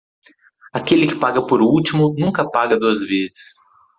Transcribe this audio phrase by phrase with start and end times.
[0.73, 3.53] Aquele que paga por último nunca paga duas vezes.